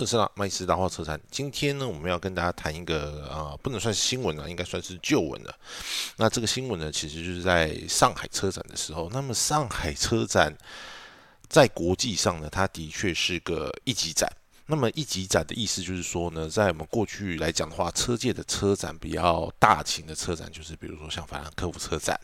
[0.00, 5.54] 特斯拉麦斯达号车展，今天呢，我们要跟大家谈一个啊，不能算是新闻了，应该算是旧闻了。
[6.16, 9.10] 那这个新闻呢，其实就是在上海车展的时候。
[9.12, 10.56] 那么上海车展
[11.50, 14.26] 在国际上呢，它的确是个一级展。
[14.70, 22.18] 那么一级展的意思就是说呢，在我们过去来讲的话，车界的车展比较大型的车展，就是比如说像法兰克福车展，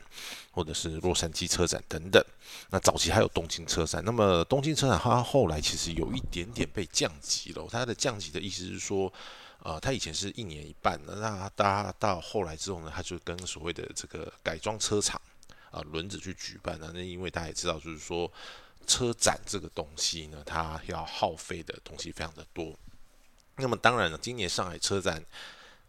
[0.52, 2.24] 或者是洛杉矶车展等等。
[2.70, 4.00] 那早期还有东京车展。
[4.04, 7.66] 那么东京车展它后来其实有一点点被降级了。
[7.68, 9.12] 它的降级的意思是说，
[9.64, 15.20] 呃，它以前是一年一半的，那它到后来之后呢，它就跟所谓的这个改装车厂
[15.72, 16.92] 啊轮子去举办了。
[16.94, 18.32] 那因为大家也知道，就是说。
[18.86, 22.74] 车展这个东西呢，它要耗费的东西非常的多。
[23.56, 25.24] 那么当然了，今年上海车展，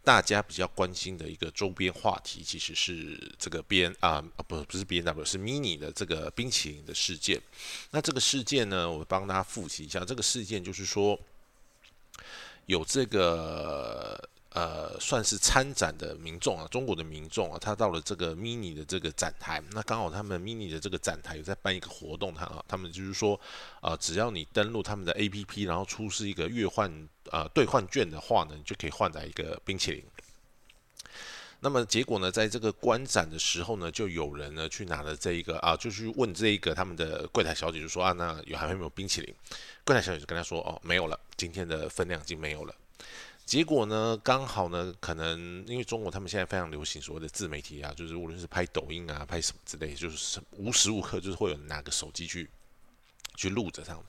[0.02, 7.40] 大家比较关心的一个周边话题，其实是这个 B N 啊，不不是 B N W，是 Mini 的这个冰淇淋的事件。
[7.90, 10.04] 那这个事件呢，我帮大家复习一下。
[10.04, 11.18] 这个事件就是说，
[12.66, 14.28] 有这个。
[14.50, 23.38] 呃，算是参展的民众啊，中国的民众啊，他到了这个 mini 的这个展台，那刚好他们 mini 的这个展台有在办一个活动，他啊，他们就是说，
[23.80, 26.90] 啊，只要你登录他们的 APP，然后出示一个月换
[27.30, 30.02] 呃兑换券的话呢，你就可以换来一个冰淇淋。
[31.60, 39.34] 那么结果呢，在这个观展的时候呢，就有人呢去拿了这一个啊，就去问这一个他们的柜台小姐，就说啊，那有还有没有冰淇淋？
[39.84, 42.74] 柜台小姐就跟他说，哦，没有了，今天的分量已经没有了。
[43.48, 52.46] 结果呢，刚好呢，可能因为中国他们现在非常流行所谓的自媒体啊，就是无论是拍抖音啊，拍什么之类，就是无时无刻就是会有人拿个手机去
[53.36, 54.04] 去录着这样，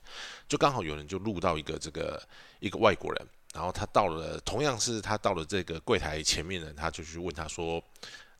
[0.46, 2.22] 就刚好有人就录到一个这个
[2.58, 7.82] 一个外国人，然后他到了，同样是他到了这个柜台前面呢，他就去问他说，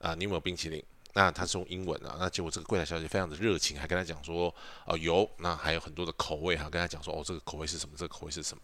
[0.01, 0.85] 啊，你有没有冰淇淋？
[1.15, 4.55] 那他是用英文啊，那结果这个柜台小姐非常的热情，还跟他讲说，
[4.85, 7.95] 哦有，那还有很多的口味哈，跟他讲说，哦这个口味是什么？
[7.97, 8.63] 这个口味是什么？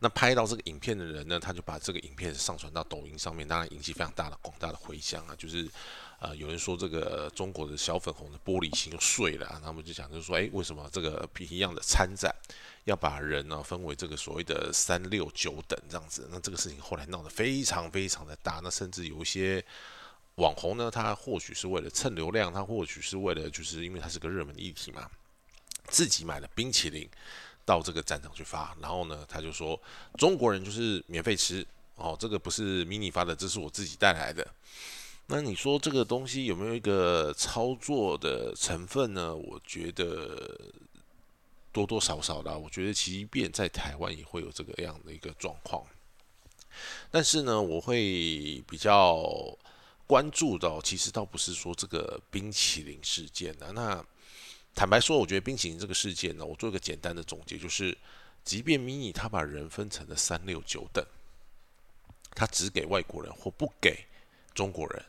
[0.00, 5.34] 那拍到这个影片的人呢，他就把这个影片上传到抖音上面，当然引起非常大的广大的回响啊。
[5.36, 5.68] 就是，
[6.20, 9.60] 呃，有人说这个中国的小粉红的玻璃心又碎了，啊。
[9.62, 12.34] 他们就讲，就说，哎，为什么这个一样的参展
[12.84, 16.28] 要把人呢分为这个所谓的三六九等这样子？
[16.30, 19.64] 那这个事情后来闹得非常非常的大，那甚至有一些
[20.36, 25.08] 网红呢，他或许是为了蹭流量，他或许是为了就是因为他是个热门的议题嘛，
[25.88, 27.08] 自己买了冰淇淋。
[27.64, 29.80] 到这个战场去发，然后呢，他就说
[30.18, 31.66] 中国人就是免费吃
[31.96, 34.46] 哦，这个不是 mini 发的，这是我自己带来的。
[35.26, 39.34] 那你说这个东西有没有一个操作的成分呢？
[39.34, 40.60] 我觉得
[41.72, 45.82] 多多少少的，我觉得即便在台湾也会有这个样的一个状况。
[47.10, 49.24] 但是呢，我会比较
[50.06, 54.04] 关注到，其实倒不是说这个冰淇淋事件的那。
[54.74, 57.96] 坦白说，我觉得冰淇淋这个事件呢，我做一个简单的总结，就是，
[58.44, 61.04] 即便 mini 它把人分成了三六九等，
[62.34, 64.04] 它只给外国人或不给
[64.52, 65.04] 中国人，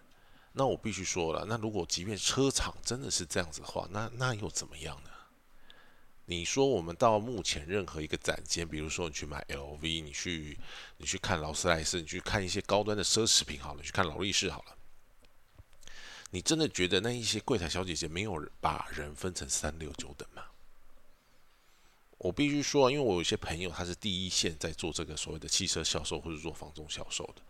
[0.53, 5.09] 那我必须说了，那如果即便车厂真的是这样子的话，那那又怎么样呢？
[6.28, 10.58] 你说我们到目前任何一个展间，比如说你去买 LV，你去
[10.97, 14.76] 你去看劳斯莱斯，你去看一些高端的奢侈品好了，去看劳力士好了。
[16.31, 20.44] 你真的觉得那一些柜台小姐姐没有把人分成三六九等吗？
[22.18, 27.41] 我必须说，因为我有些朋友，他是第一线在做这个所谓的汽车销售或者做房中销售的。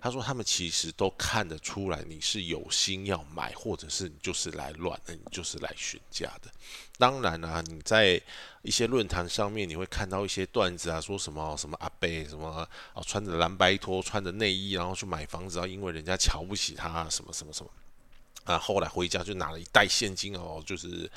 [0.00, 6.50] 他说，他们其实都看得出来，你是有心要买，或者是你就是来乱的，你就是来询价的。
[6.96, 8.22] 当然啦，你在
[8.62, 12.48] 一些论坛上面，你会看到一些段子啊，说什么什么阿贝什么
[12.94, 17.70] 啊，穿着蓝白拖，穿着内衣，然后去买房子啊，因为人家瞧不起他，什么什么什么。
[18.44, 21.10] 啊，后来回家就拿了一袋现金哦，就是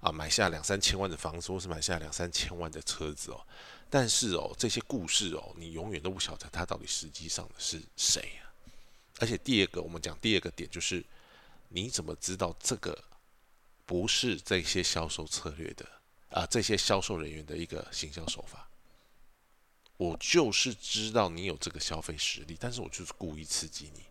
[0.00, 3.40] 啊买下两三千万的房子，或是买下两三千万的车子哦。
[3.88, 8.50] 但是哦，这些故事哦，你永远都不晓得他到底实际上是谁啊。
[9.20, 11.04] 而且第二个，我们讲第二个点就是，
[11.68, 12.98] 你怎么知道这个
[13.84, 15.86] 不是这些销售策略的
[16.30, 16.46] 啊？
[16.46, 18.68] 这些销售人员的一个行销手法？
[19.98, 24.02] 我就是知道你有这个消费实力，但是我就是故意刺激你。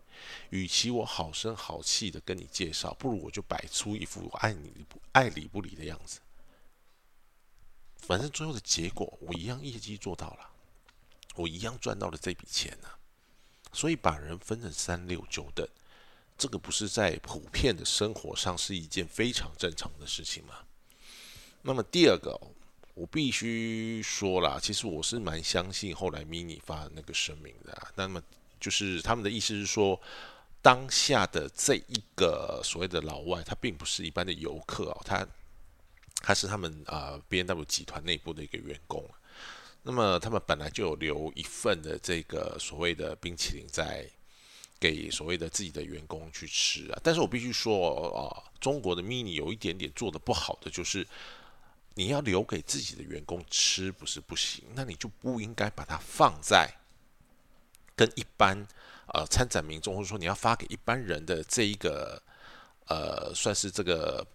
[0.50, 6.20] 与其我好声好气的跟你介绍，不如我就摆出一副爱你不爱理不理的样子。
[7.96, 10.50] 反正最后的结果，我一样业绩做到了，
[11.36, 12.88] 我一样赚到了这笔钱呢。
[13.72, 15.66] 所以把人分成三六九等，
[16.36, 20.64] 这个不是在普遍的生活上是一件非常正常的事情吗？
[21.62, 22.38] 那么第二个，
[22.94, 27.92] 我必须说了，其实我是蛮相信后来 mini 发那个声明的。
[27.94, 28.22] 那么。
[28.62, 30.00] 就是他们的意思是说，
[30.62, 35.26] 当下的这一个所谓的老外，他并不是一般的游客哦，他
[36.22, 39.04] 他是他们啊 B N W 集团内部的一个员工。
[39.82, 44.08] 那么他们本来就有留一份的这个所谓的冰淇淋在
[44.78, 47.00] 给所谓的自己的员工去吃啊。
[47.02, 48.30] 但是我必须说啊，
[48.60, 51.04] 中国的 mini 有一点点做的不好的就是，
[51.94, 56.72] 你要留给自己的员工吃不是不行，那你就不应该把它放在
[57.96, 58.66] 跟一般
[59.14, 62.22] 呃参展民众或者说你要发给一般人的这一个
[62.86, 64.26] 呃算是这个。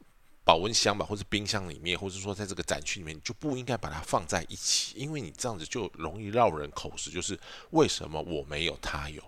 [0.47, 7.37] 保温箱吧，或者冰箱里面，或者说在这个展区里面，你就不应该把它放在一起，因为你这样子就容易绕人口实，就是
[7.71, 9.21] 为什么我没有，他有。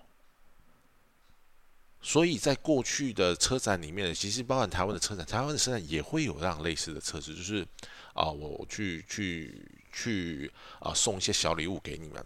[2.01, 7.67] 所以在过去的车展里面，其实包含台湾的车展，台湾的车展也会有这样类似的测试，就是
[8.13, 10.49] 啊，我去去去
[10.79, 12.25] 啊，送一些小礼物给你们。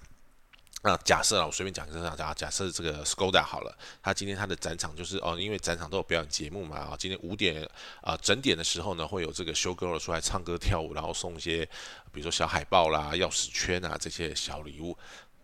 [0.85, 7.65] 那假设啊，我随便讲一个假假设这个 Skoda 好了，他今天他的展场就是哦，因为展场都有表演节目嘛啊，今天五点
[8.01, 11.65] 啊整点的时候呢，会有这个 show girl 出来唱歌跳舞，然后送一些
[12.11, 14.97] 比如说小海报啦、钥匙圈啊这些小礼物。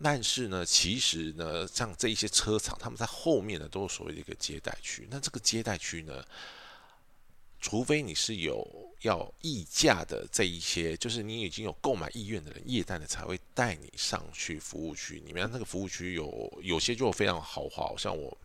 [0.04, 5.08] 但是呢，其实呢，像这一些车厂，他们在后面呢都是所谓的一个接待区。
[5.10, 6.22] 那这个接待区呢？
[7.62, 8.66] 除非你是有
[9.02, 15.50] 要议价的这一些，就是你已经有购买意愿的人，业代的才会带你上去服务区里面。
[15.52, 18.38] 那个服务区有有些就非常豪华，像我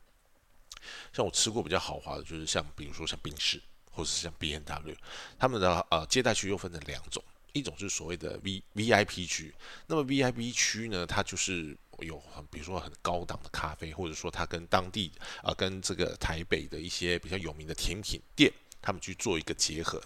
[1.13, 4.97] 像我吃过比较豪华的，就是像比如说像宾士或者是像 B N W，
[5.39, 7.23] 他们的呃接待区又分成两种，
[7.53, 9.55] 一种是所谓的 V V I P 区。
[9.87, 15.11] 那么 V I P 区呢，它就是有很比如说很高档的咖啡，或者说它跟当地
[15.43, 18.53] 啊跟这个台北的一些比较有名的甜品店。
[18.85, 19.99] 他们去做一个结合，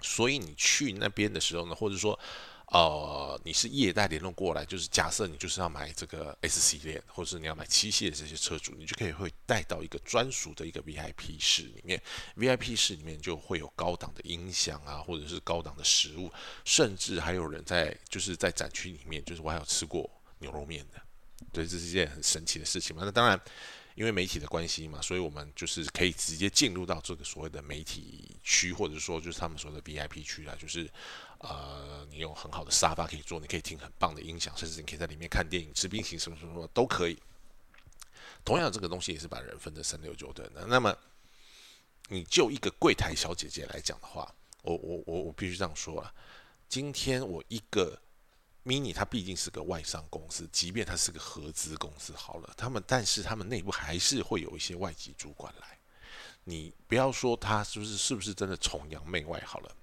[0.00, 2.16] 所以你去那边的时候呢，或者说，
[2.68, 12.00] 呃，你是业代联络过来，就是假设你就是要买这个 S 系列，或者是你要买七系的这些车主，你就可以会带到一个专属的一个 VIP 室里面
[12.36, 16.32] ，VIP 室里面就会有高档的音响啊，或者是高档的食物，
[16.64, 20.08] 甚至还有人在就是在展区里面，就是我还有吃过
[20.38, 21.02] 牛肉面的，
[21.52, 23.02] 对，这是一件很神奇的事情嘛。
[23.04, 23.40] 那当然。
[23.96, 30.88] 因为媒体的关系嘛，所以我们就是可以直接进入到这个所谓的媒体区，或者说就是他们说的 VIP 区啊，就是
[31.38, 37.18] 呃，你有很好的沙发可以坐，你可以听很棒的音响，甚至你可以在里面看电影、吃冰淇淋，什么什么什么都可以。
[38.44, 40.66] 同样，这个东西也是把人分的三六九等的。
[40.66, 40.94] 那么，
[42.08, 46.12] 你就一个柜台小姐姐来讲的话，我我我我必须这样说啊，
[46.68, 47.98] 今天我一个。
[48.66, 55.78] Mini 它毕竟是个外商公司，即便它是个合资公司，好了，他们但是他们内部还是会有一些外籍主管来。
[56.42, 59.76] 你不要说他是不是是不是真的崇洋媚外好了。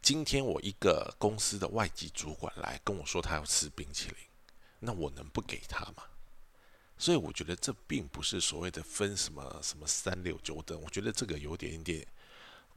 [0.00, 4.16] 今天我一个公司的外籍主管来跟我说他要吃冰淇淋，
[4.78, 6.04] 那我能不给他吗？
[6.98, 12.06] 所以我觉得这并不是所谓的分什么什么三六九等，我觉得这个有点点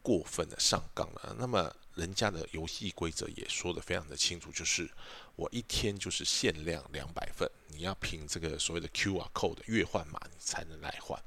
[0.09, 1.35] 过分的上纲了。
[1.37, 1.71] 那么。
[1.95, 4.89] 人家的游戏规则也说的非常的清楚，就是
[5.35, 11.21] 我一天就是限量两百份，你要凭这个所谓的 QR code 的月换码，你才能来换。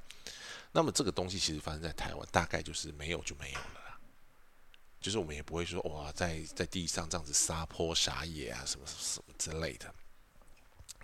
[0.71, 4.01] 那么这个东西其实发生在台湾，大概就是没有就没有了啦。
[4.99, 9.95] 就是我们也不会说哇，在在地上这样子撒泼撒野啊，什么什么之类的。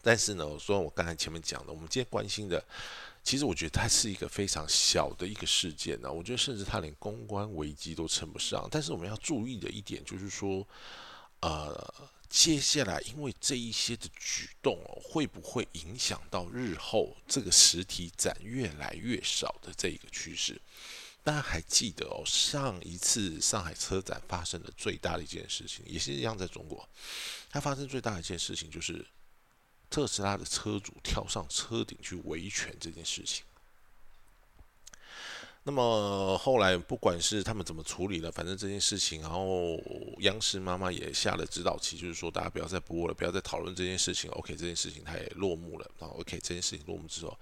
[0.01, 2.65] 但是呢，我说我刚才前面讲的，我们今天关心的。
[3.29, 8.67] 其实我觉得它是一个非常小的一个事件呢，我觉得甚至它连公关危机都称不上。
[8.71, 10.67] 但是我们要注意的一点就是说，
[11.41, 11.95] 呃，
[12.31, 20.59] 接下来因为这一些的举动哦，会不会影响到日后这个实体展越来越少的这一个趋势？
[21.23, 26.89] 大家还记得哦，上一次上海车展发生的最大的一件事情，也是一样在中国，
[27.51, 29.07] 它发生最大的一件事情就是。
[29.91, 33.45] 特斯拉的车主跳上车顶去维权这件事情，
[35.63, 39.79] 那么后来不管是他们怎么处理了，反正这件事情，然后
[40.21, 44.31] 央视妈妈也下了指导期，就是说大家不要再播了，不要再讨论这件事情。
[44.33, 45.91] OK，这件事情它也落幕了。
[45.99, 47.39] 然后 OK，这件事情落幕之后，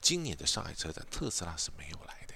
[0.00, 2.34] 今年的上海车展，特斯拉是没有来的。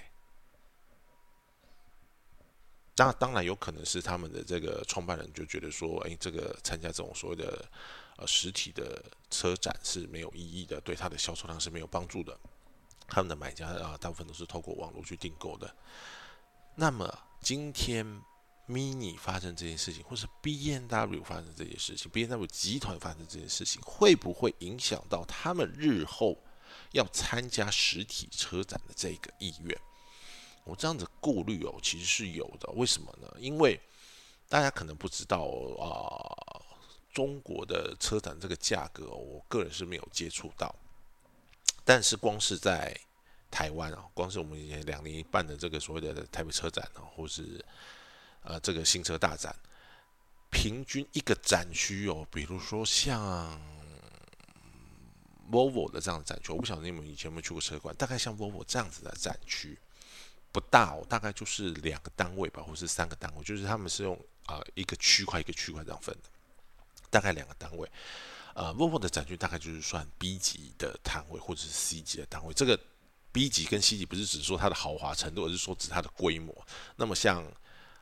[2.97, 7.64] 那当然有可能是他们的这个创办人就觉得说，哎，这个参加这种所谓的。
[8.18, 12.37] 呃，实体的车展是没有意义的，对它的销售量是没有帮助的。
[13.06, 15.72] 他们的买家啊，大部分都是透过网络去订购的。
[16.75, 18.04] 那么今天
[18.68, 26.37] Mini 发生这件事情，或是 B N W 发生这件事情，B N W 集团发生这件事情，会不会影响到他们日后
[26.90, 29.80] 要参加实体车展的这个意愿？
[30.64, 32.68] 我这样子顾虑哦，其实是有的。
[32.72, 33.32] 为什么呢？
[33.38, 33.80] 因为
[34.48, 35.44] 大家可能不知道
[35.80, 36.66] 啊。
[37.12, 40.74] 中国的车展这个价格，我个人是没有接触到，
[41.84, 42.96] 但是光是在
[43.50, 47.64] 台湾啊，光是我们以前两年半的这个所谓的台北车展啊，或是
[48.42, 49.54] 呃这个新车大展，
[50.50, 53.58] 平均一个展区哦，比如说像
[55.50, 59.78] Volvo 的这样的展区，我不晓得你们以前有没有去过车馆，大概像 Volvo 这样子的展区
[60.52, 66.28] 不大哦，大概就是两个单位吧，或是三个单位，就是他们是用啊一个区块一个区块这样分的，
[67.10, 67.88] 大概两个单位。
[68.54, 72.52] 呃卧铺的展区大概就是算 B 级的摊位或者是 C 级的单位。
[72.52, 72.78] 这个
[73.30, 76.66] B 级跟 C 级不是只说它的豪华程度，而是说指它的规模。
[76.96, 77.44] 那么像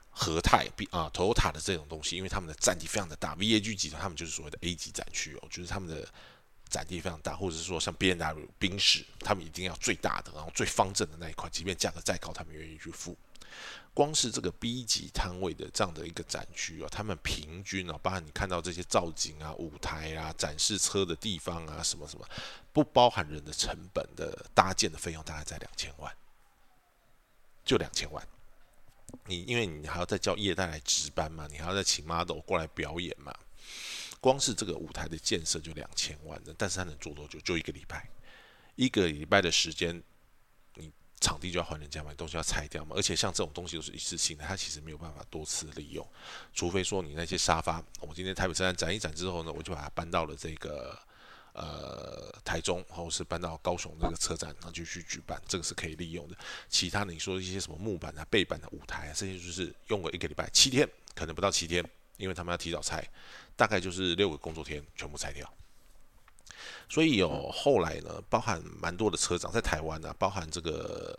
[0.08, 6.08] 和泰 B 啊，Toyota 的这种东西，因为他们的占地非常的大，VAG 集团他们就是所谓的 A 级展区哦，就是他们的
[6.70, 13.14] 占地非常大，或者是说像 B N W 宾士，他们一定要最大的，然后最方正的那一块，即便价格再高，他们愿意去付。
[13.97, 22.29] 光是这个 B 级摊位的这样的一个展区啊，他们平均啊，包含你看到这些造景啊、舞台啊、展示车的地方啊，什么什么，
[22.75, 26.15] 不包含人的成本的搭建的费用，大概在两千万，
[27.65, 28.23] 就两千万。
[29.25, 33.35] 你因为你还要再叫业代来值班嘛，你还要再请 model 过来表演嘛，
[34.21, 37.41] 光是这个舞台的建设就两千万的，但是他能做多久？
[37.41, 38.07] 就一个礼拜，
[38.75, 40.03] 一个礼拜的时间。
[41.26, 46.06] 场地就要还人家嘛，东西要拆掉嘛，而且像这种东西都是一次性的，它其实没有办法多次利用，
[46.54, 50.97] 除非说你那些沙发，我今天台北车站展一展之后呢，我就把它搬到了这个
[51.52, 56.37] 呃台中，或者是搬到高雄这个车站，然后就去举办，这个是可以利用的。
[56.68, 61.85] 其他你说一些什么木板啊、背板的舞台啊，这些就是用了一个礼拜，七天可能不到七天，
[62.18, 63.04] 因为他们要提早拆，
[63.56, 65.52] 大概就是六个工作天全部拆掉。
[66.88, 71.19] 所以有后来呢，包含蛮多的车长在台湾呢，包含这个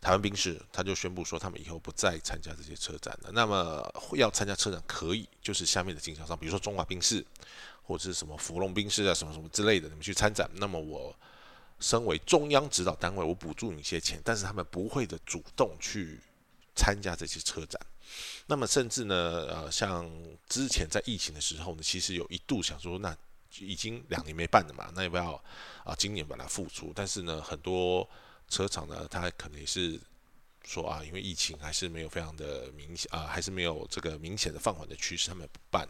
[0.00, 3.30] 台湾兵士，他就宣布说，他们以后不再参加这些车展了。
[3.32, 7.24] 那么要参加车展可以，就是下面的经销商，比如说中华兵士
[7.82, 10.48] 或者是什么福隆兵士啊，什么什么之类的，你们去参展。
[10.54, 11.16] 那么我
[11.80, 16.20] 身为中央指导单位，我补助你一些钱，但是他们不会的主动去
[16.74, 17.80] 参加这些车展。
[18.46, 20.08] 那么甚至呢，呃，像
[20.48, 23.16] 之前在疫情的时候呢，其实有一度想说，那
[23.60, 25.32] 已经两年没办了嘛，那要不要
[25.84, 25.94] 啊？
[25.96, 26.92] 今年把它复出？
[26.94, 28.08] 但是呢，很多
[28.48, 30.00] 车厂呢，它可能也是
[30.64, 35.88] 说啊，因为疫情还是没有非常的明显啊，还是没有这个明显的放缓的趋势，他们不办，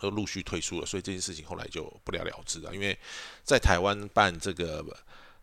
[0.00, 0.86] 都陆续退出了。
[0.86, 2.74] 所以这件事情后来就不了了之了。
[2.74, 2.98] 因为
[3.44, 4.84] 在台湾办这个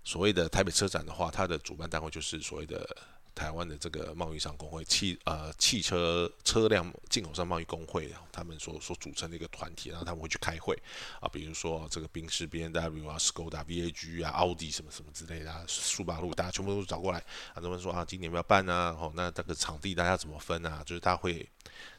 [0.03, 2.87] 所谓的台北车展的话，它的主办单位就是所谓的。
[3.33, 10.77] 台湾的这个贸易商工会汽呃汽车车辆进口商贸易工会，他们所所组成的一个团体，然后他们会去开会
[11.21, 17.19] 啊，比如说这个宾士 B N W 啊、Skoda V A G 啊、奥迪什么什么之类的，啊苏巴路大家全部都找过来，
[17.53, 20.83] 啊，他们说啊，今年要办啊，哦，那这个场地大家怎么分啊？
[20.85, 21.49] 就是大家会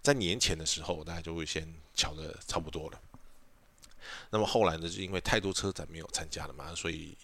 [0.03, 3.01] 在年前的时候，大家就会先瞧的差不多了。
[4.29, 7.17] 那么后来呢，是因为太多车展没有参加了嘛，所以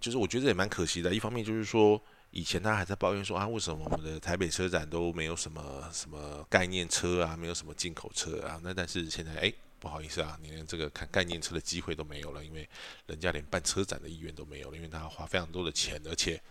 [0.00, 1.14] 就是我觉得也蛮可惜的。
[1.14, 2.02] 一方面就是说。
[2.34, 8.58] 以前他还在抱怨说啊，为什么我们的台北车展都没有什么什么概念车啊，没有什么进口车啊？
[8.64, 12.66] 那但是现在哎，不好意思啊，你连这个看概念车的机会都没有了，因为
[13.04, 16.42] 人家连办车展的意愿都没有了，因为他要花非常多的钱，而且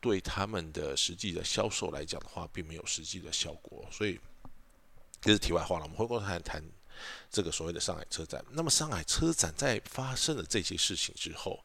[0.00, 3.86] 对他们的实际的销售来讲的话，并没有实际的效果。
[3.92, 4.18] 所以
[5.20, 6.60] 这是题外话了，我们回过头来谈
[7.30, 8.44] 这个所谓的上海车展。
[8.50, 11.62] 那么上海车展在发生了这些事情之后。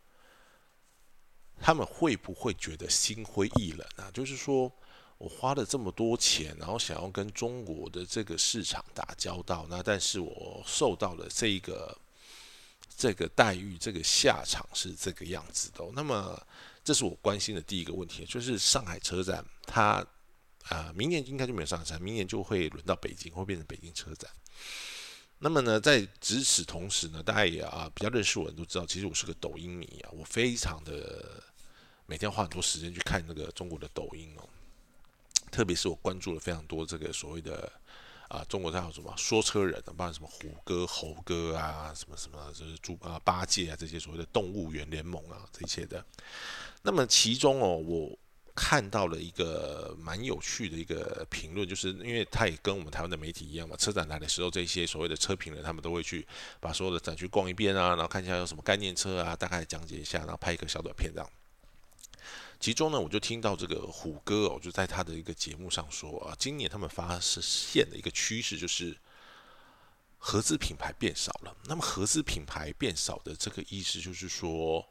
[1.61, 4.09] 他们会不会觉得心灰意冷啊？
[4.11, 4.71] 就是说
[5.19, 11.95] 我花了这么多钱，然后想要跟中国的这个市场打交道，那但是我受到了这一个
[12.97, 15.87] 这个待遇，这个下场是这个样子的。
[15.93, 16.41] 那么，
[16.83, 20.03] 这是我关心的第一个问题，就是上海车展，它
[20.63, 24.27] 啊，明年应该就没有上海展，明年就会轮到北京，会变成北京车展。
[25.37, 31.43] 那么呢，在值此同时呢，大家也啊比较认识我的人都知道，其实我是个抖音迷啊，我非常的。
[32.11, 34.43] 每天花很多时间去看那个中国的抖音哦，
[35.49, 37.71] 特别是我关注了非常多这个所谓的
[38.27, 46.05] 啊，中国在叫什么说车人，包括什么虎哥、猴哥啊，什么什么就是猪啊八戒啊这些所谓的动物园联盟啊这些的。
[46.81, 48.19] 那么其中哦，我
[48.53, 56.27] 看到了一个蛮有趣的一个评论，就是因为他也跟我们台湾的媒体一样嘛，车展来的时候，这些所谓的车评人他们都会去
[56.59, 61.29] 把所有的展区逛一遍啊，然后看一下有什么概念车啊，大概讲解一下，然后拍一个小短片这样。
[62.61, 68.95] 其中呢，我就听到这个虎哥哦，就在他的一个节目上说啊，今年他们发现的一个趋势就是
[70.19, 71.57] 合资品牌变少了。
[71.65, 74.87] 那么合资品牌变少的这个意思就是说，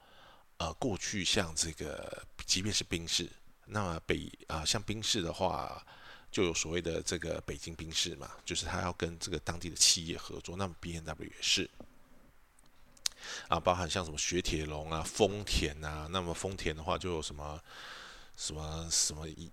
[0.56, 3.30] 呃，过去像这个，即便是宾士，
[3.66, 5.80] 那么北啊，像宾士的话，
[6.32, 10.56] 就有所谓的这个北京宾士嘛，就是他要跟这个当地的企业合作。
[10.56, 11.70] 那么 B N W 也是。
[13.48, 17.60] 啊，包含像什么雪铁龙啊、丰田啊，那么丰田的话就有什么
[18.36, 19.50] 什么什么一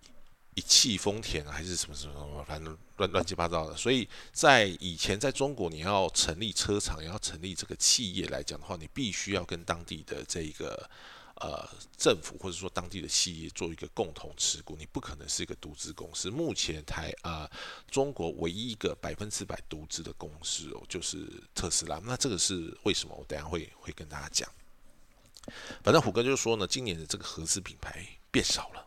[0.56, 3.76] 一汽丰田还是什么什么什么，反正乱乱七八糟的。
[3.78, 10.90] 所以在以前在中国，你要成立车厂，要成立这个企业来讲的话，你必须要跟当地的这个
[11.42, 11.68] 呃
[11.98, 16.30] 政府或者说当地的企业做一个共同持股，你不可能是一个独资公司。
[16.30, 17.50] 目前台啊
[17.90, 22.00] 中国唯一一个百分之百独资的公司哦，就是特斯拉。
[22.04, 23.16] 那这个是为什么？
[23.16, 24.50] 我等下会会跟大家讲。
[25.84, 28.86] 反正虎哥就是说呢，今年的这个合资品牌变少了。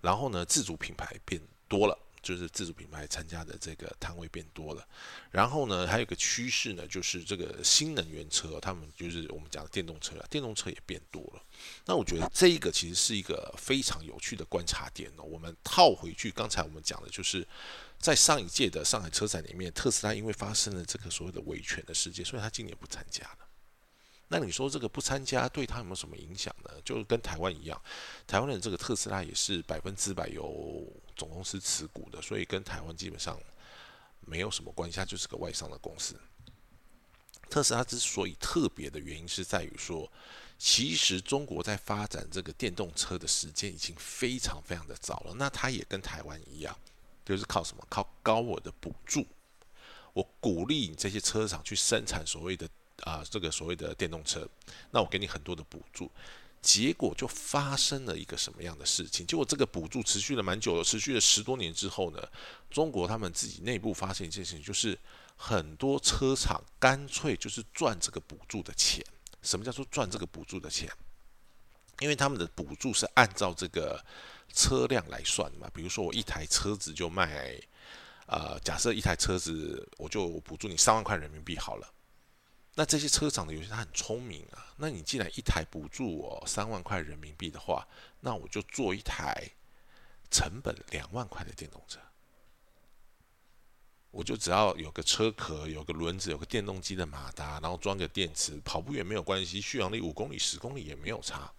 [0.00, 4.86] 然后呢，自主品牌变多了，就是自主品牌参加的这个摊位变多了。
[5.30, 11.42] 然后呢，还有个趋势呢，就是这个新能源车，他们就是我们讲的电动车啊，电动车也变多了。
[11.84, 15.22] 那我觉得这一个其实是一个非常有趣的观察点呢。
[15.22, 17.46] 我们套回去，刚才我们讲的就是
[17.98, 23.38] 在上一届的上海车展里面，特斯拉因为发生了这个所谓的维权的事件，所以他今年不参加了。
[24.28, 26.70] 那你说这个不参加对他有没有什么影响呢？
[26.82, 27.78] 就跟台湾一样，
[28.26, 33.38] 台湾的这个特斯拉也是百分之百由总公司持股的，所以跟台湾基本上
[34.20, 36.14] 没有什么关系，它就是个外商的公司。
[37.48, 40.10] 特斯拉之所以特别的原因是在于说，
[40.58, 45.34] 其实中国在发展这个电动车的时间已经非常非常的早了。
[45.36, 46.76] 那它也跟台湾一样，
[47.24, 47.86] 就是靠什么？
[47.90, 49.26] 靠高额的补助，
[50.12, 52.68] 我鼓励你这些车厂去生产所谓的。
[53.04, 54.48] 啊，这个所谓的电动车，
[54.92, 56.08] 那我给你很多的补助，
[56.62, 59.26] 结果就发生了一个什么样的事情？
[59.26, 62.22] 结果这个补助持续了蛮久了，持续了十多年之后呢，
[62.70, 64.96] 中国他们自己内部发现一件事情，就是
[65.36, 69.04] 很多车厂干脆就是赚这个补助的钱。
[69.42, 70.88] 什么叫做赚这个补助的钱？
[71.98, 74.00] 因为他们的补助是按照这个
[74.52, 77.60] 车辆来算的嘛，比如说我一台车子就卖，
[78.26, 81.92] 呃，假设一台车子我就补助你三万块人民币好了。
[82.74, 87.86] 那这些车厂的有些他很聪明啊，那你既然一台补助我三万块人民币的话，
[88.20, 89.50] 那我就做一台
[90.30, 92.00] 成本两万块的电动车，
[94.10, 101.52] 我就只要有个车壳、有个轮子、有个电动机的马达，然后装个电池，跑不远没有关系，续航力五公里、十公里也没有差，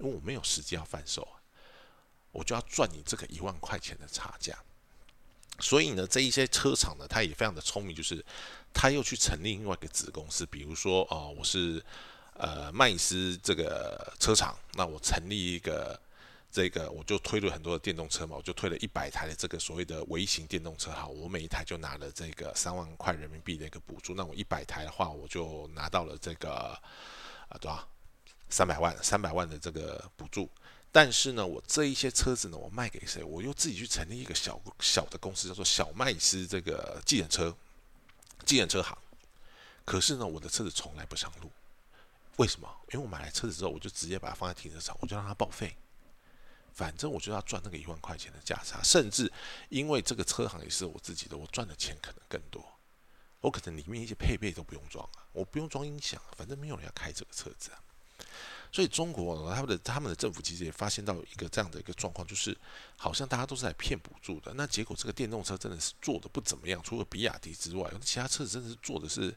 [0.00, 1.28] 因为我没有时间要贩售，
[2.32, 4.58] 我就要赚你这个一万块钱的差价。
[5.60, 8.24] 所以呢，这一些车厂呢，他也非常的聪明，就是
[8.72, 11.82] 他又去成立另外一个子公司，比如说哦，我是
[12.34, 15.98] 呃麦斯这个车厂，那我成立一个
[16.50, 26.76] 这个，我就推了很多的电动车嘛，我就推了一百台的这个所谓的微型电动车，哈，我每一台就拿了这个三万块人民币的一个补助，那我一百台的话，我就拿到了这个
[27.48, 27.88] 啊多少
[28.50, 30.50] 三百万三百万的这个补助。
[30.94, 33.24] 但是呢，我这一些车子呢，我卖给谁？
[33.24, 37.56] 我又自己去成立一个小小的公司，叫做小麦斯这个计程车，
[38.46, 38.96] 计程车行。
[39.84, 41.50] 可是呢，我的车子从来不上路，
[42.36, 42.72] 为什么？
[42.92, 45.76] 因为我买来车子之后，我就直接把它放在停车场，我就让它报废。
[46.72, 49.32] 反正我就要赚那个一万块钱的价差，甚至
[49.70, 52.64] 因为这个车行也是我自己的，我赚的钱可能更多。
[53.40, 57.82] 我可能里面一些配备都不用装啊，我不用装音响，反正没有人要开这个车子啊。
[58.74, 62.58] 所以中国他们的他们的政府其实也发现到一个这样的一个状况，就是
[62.96, 64.52] 好像大家都是来骗补助的。
[64.56, 69.32] 那结果这个电动车真的是做的不怎么样，除了比亚迪之外，其他车子真的是做的是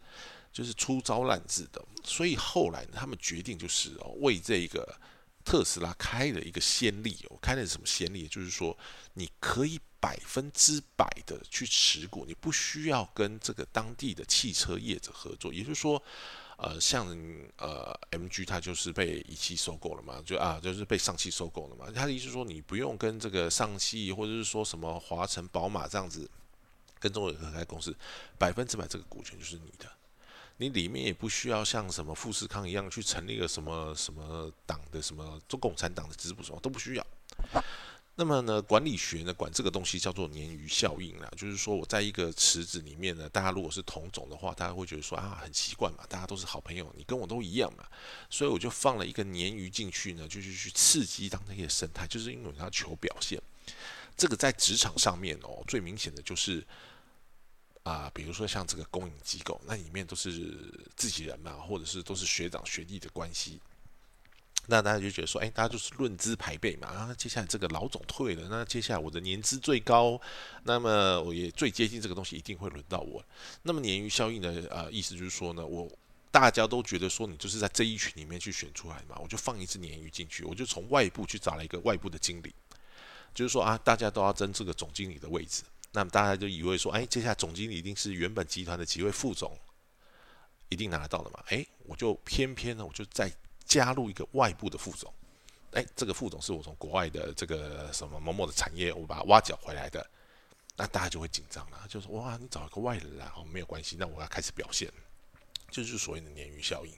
[0.51, 1.79] 就是粗糙烂制的。
[2.03, 4.99] 所以后来他们决定就是哦，为这个
[5.45, 8.27] 特斯拉开了一个先例哦，开了什么先例？
[8.27, 8.75] 就是说
[9.13, 16.01] 你可以百分之百的去持股，你不需要跟这个当地的汽车业者合作，也就是说。
[16.57, 17.07] 呃，像
[17.57, 21.91] 呃，MG 它就是被一汽收购了嘛，就啊，就是被上汽收购了嘛。
[21.93, 26.27] 他的意思说，你不用跟这个上汽或者是说什么华晨宝马这样子
[26.99, 27.95] 跟中国合开公司，
[28.39, 29.87] 百分之百这个股权就是你的，
[30.57, 37.07] 你里面也不需要像什么富士康一样去成立个什么什么党的什么中共产党的支部什么都不需要。
[38.19, 47.85] 那么呢，管理学呢管这个东西叫做鲶鱼效应啦，就是说我在一个池子里面呢，大家如果是同种的话，大家会觉得说啊很习惯嘛，大家都是好朋友，你跟我都一样嘛，
[48.27, 53.39] 所以我就放了一个鲶鱼进去呢，就是去刺激当那些生态，就是因为它求表现。
[54.17, 56.65] 这个在职场上面哦，最明显的就是
[57.83, 60.57] 啊，比如说像这个公营机构，那里面都是
[60.95, 63.59] 自己人嘛，或者是都是学长学弟的关系。
[64.69, 66.93] 那大家就觉得说，哎，大家就是论资排辈嘛。
[66.93, 70.19] 然后接下来这个老总退了，那接下来我的年资最高，
[70.63, 73.23] 那么我也最接近这个东西，一定会轮到我。
[73.63, 74.67] 那么鲶鱼效应的？
[74.69, 75.89] 呃，意思就是说呢，我
[76.31, 82.53] 大家都觉得说你就是在这一群里面去选出来嘛，我就放一只鲶鱼进去，我就从外部去找了一个外部的经理，
[83.33, 89.57] 就是说啊，大家都要争这个总经理的位置，那么大家就以为说，哎，接下来总经理一定是原本集团的几位副总
[90.67, 91.41] 一定拿得到的嘛？
[91.47, 93.31] 哎，我就偏偏呢，我就在。
[93.67, 95.13] 加入一个外部的副总，
[95.73, 100.09] 哎，这个副总是我从国外的这个什么某某的产业，我把它挖角回来的，
[100.77, 104.89] 那大家就会紧张了，就说哇，你找一个外人来，哦，没有关系，那我要开始表现，
[105.69, 106.93] 这就是所谓的鲶鱼效应。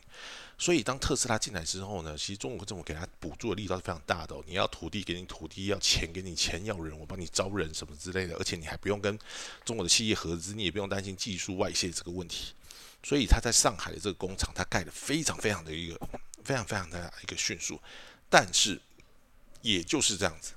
[0.58, 4.36] 所以当特斯拉进来之后呢，其实中国政府给他补助的力道是非常大的。
[4.46, 9.18] 你要土地给你土地，要钱给你钱，要人我帮你招人什么之类的，而且你还不用跟
[9.64, 12.54] 中国的企业合资，你也不用担心技术外泄这个问题。
[13.02, 15.98] 所以他在上海的这个工厂，他盖的非常非常的一个
[16.50, 17.80] 非常非常的一个迅速。
[18.28, 18.82] 但是
[19.62, 20.54] 也就是这样子，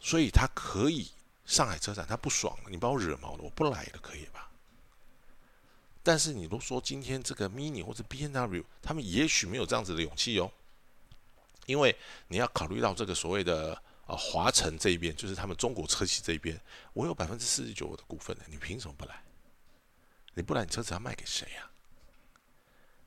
[0.00, 1.12] 所以他可以
[1.46, 4.50] 上海车展，他不爽了，你把我惹毛了，我不来了，可以吧？
[6.02, 10.50] 但是你都说今天这个 Mini 或者 B N W，他们也许没有这样子的勇气哦，
[11.66, 11.96] 因为
[12.26, 13.72] 你要考虑到这个所谓的
[14.06, 16.60] 啊华晨这一边，就是他们中国车企这一边，
[16.92, 19.22] 我有百分之四十九的股份的，你凭什么不来？
[20.34, 21.70] 你不来，你车子要卖给谁呀？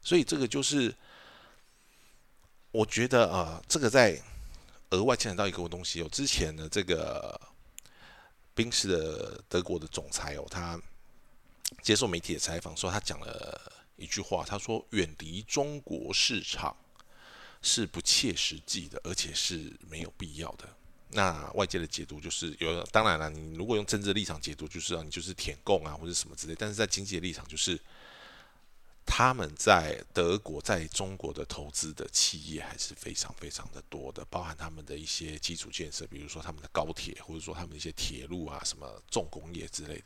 [0.01, 0.95] 所以这个就是，
[2.77, 4.21] 我觉得啊，这个在
[4.91, 6.09] 额外牵扯到一个东西哦。
[6.11, 7.39] 之前呢，这个
[8.53, 10.79] 宾士的德国的总裁哦，他。
[11.81, 16.73] 接受媒体的采访说，他讲了一句话，他说：“远离中国市场
[17.61, 20.69] 是不切实际的，而且是没有必要的。”
[21.11, 26.55] 那外界的解读就是有，当然了，你如果用政治立场解读，就是你就是舔共啊，或者什么之类。
[26.57, 27.77] 但是在经济的立场，就是。
[29.09, 40.03] 他们在德国在中国的投资的企业还是非常非常的多的，包含他们的一些基础建设，比如说他们的高铁，或者说他们一些铁路啊，什么重工业之类的，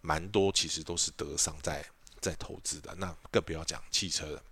[0.00, 1.84] 蛮多其实都是德商在
[2.20, 2.94] 在投资的。
[2.94, 4.42] 那更不要讲汽车了，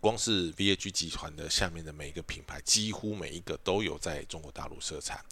[0.00, 5.24] 光是 VAG 集团的下面的每一个品牌，几乎每一个都有在中国大陆设厂。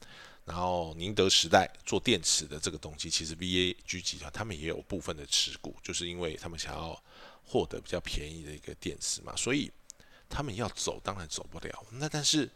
[0.44, 7.02] 然后宁德时代做电池的这个东西，其实 VAG 集团他们也有部分的持股，就是因为他们想要。
[7.48, 9.72] 获得比较便宜的一个电池嘛，所以
[10.28, 11.87] 他们要走当然走不了。
[11.92, 12.50] 那但是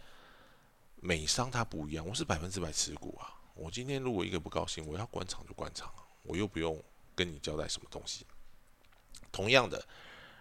[0.97, 3.35] 美商它不一样，我是百分之百持股啊。
[3.55, 5.91] 我今天如果一个不高兴，我要关厂就关厂，
[6.25, 6.79] 我又不用
[7.15, 8.27] 跟你交代什么东西。
[9.33, 9.83] 同样的，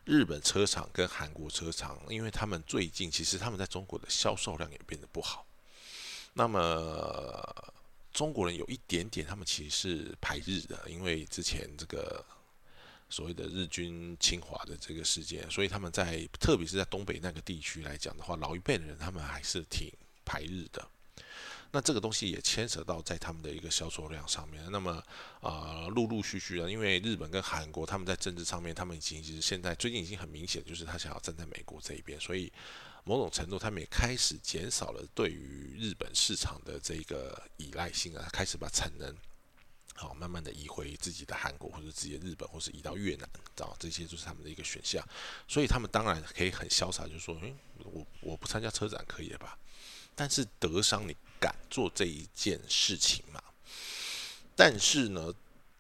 [0.04, 5.46] 日本车厂跟韩国车厂，因为他们最近其实他们在中国的销售量也变得不好。
[6.34, 7.74] 那么
[8.12, 12.26] 中国人有一点点，他们其实是排日的，因为之前这个。
[13.12, 19.92] 所谓的日军侵华的这个事件，所以他们在特别是在东北那个地区来讲的话，老一辈的人他们还是挺
[20.26, 20.88] 排日的。
[21.74, 24.62] 那这个东西也牵扯到在他们的一个销售量上面。
[24.72, 25.02] 那么
[25.40, 32.52] 啊，陆陆续续的，因为日本跟韩国他们在政治上面，他们已经其实现在最近已经很明显，就是他想要站在美国这一边，所以
[33.06, 39.16] 某种程度他们也开始减少了对于日本市场的这个依赖性啊，开始把产能。
[39.94, 45.06] 好，慢慢的移回自己的韩国或者自己的日本，或是移到越南，知道这些就是他们的一个选项。
[45.48, 49.60] 所以他们当然可以很潇洒，就说：“嗯，我我不参加车展可以了吧？”
[50.16, 53.44] 但是德商，你敢做这一件事情吗？
[54.56, 55.32] 但是呢，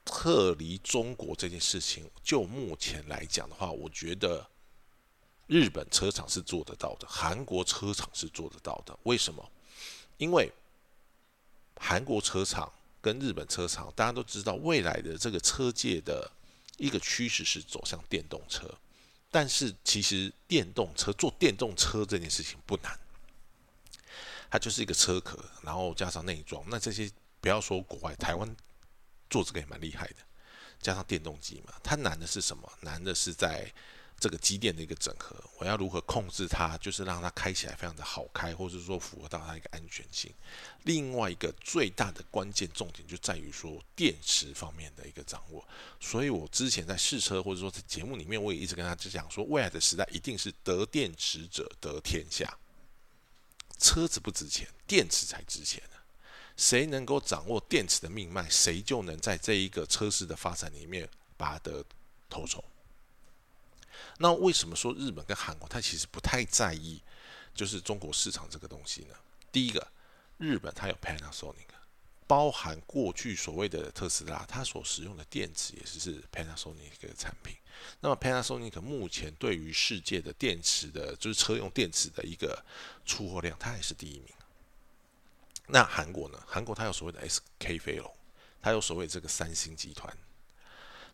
[0.06, 4.48] 撤离中国这件事情，就目前来讲的话，我觉得
[5.48, 8.96] 日本车厂是做得到的，韩国车厂是做得到的。
[9.04, 9.52] 为什么？
[10.18, 10.52] 因为
[11.78, 12.72] 韩国车厂。
[13.02, 16.32] 跟日本车厂，大家都知道，未来的这个车界的
[16.78, 18.70] 一个趋势是走向电动车。
[19.30, 23.00] 但是，其实电动车做电动车这件事情不难，
[24.50, 26.64] 它就是一个车壳，然后加上内装。
[26.68, 28.56] 那这些不要说国外，台湾
[29.30, 30.18] 做这个也蛮厉害的，
[30.82, 31.74] 加上电动机嘛。
[31.82, 32.72] 它难的是什么？
[32.82, 33.72] 难的是在。
[34.22, 36.78] 这个机电的一个整合，我要如何控制它？
[36.78, 40.32] 就是让它开起来非常的好开，或者说符合到它一个安全性。
[40.84, 45.68] 另外一个最大的关键重点就在于说电池方面的一个掌握。
[46.00, 52.56] 所以我之前在试车或者说在节目里面，我也一直跟他讲说，未来的时代一定是得电池者得天下。
[53.80, 55.98] 车子不值钱，电池才值钱呢。
[56.56, 61.84] 谁能够掌握电池的命脉，谁就能在这一个车市的发展里面拔得
[62.30, 62.64] 头筹。
[64.22, 67.02] 那为什么说日本跟韩国它其实不太在意，
[67.56, 69.16] 就是中国市场这个东西呢？
[69.52, 69.86] 第一个，
[70.38, 71.68] 日本它有 Panasonic，
[72.28, 77.56] 包含过去所谓的特斯拉，它所使用的电池也是是 Panasonic 的产品。
[78.00, 82.64] 那么 Panasonic 目前对于世界的电池的，就是车用电池的一个
[83.04, 84.28] 出货量，它也是第一名。
[85.68, 86.40] 那韩国呢？
[86.46, 88.14] 韩国它有所谓的 SK 飞龙，
[88.62, 90.16] 它有所谓这个三星集团。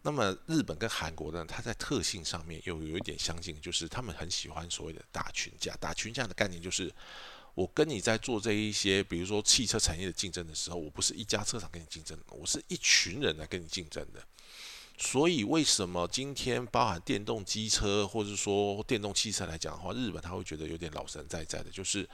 [0.02, 5.76] 那么日本跟韩国呢，它在特性上面又有一点相近，就是他们很喜欢所谓的打群架。
[5.82, 6.94] 打群架的概念就是，
[7.54, 14.24] 我跟你在做这一些，比如说汽车产业的竞争的时候，我不是一家车厂跟你竞争，我是一群人来跟你竞争的。
[15.00, 22.10] 所以为什么今天包含电动机车或者说电动汽车来讲的话，日本他会觉得有点老神在在的，就是